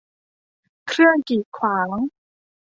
[0.87, 1.97] เครื่องกีดขวาง